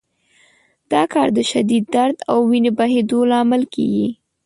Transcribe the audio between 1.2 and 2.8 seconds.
د شدید درد او وینې